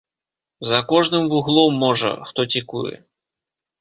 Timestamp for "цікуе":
2.57-2.95